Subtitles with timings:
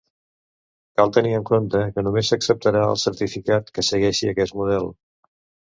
[1.01, 4.93] Cal tenir en compte que només s'acceptarà el certificat que segueixi aquest model.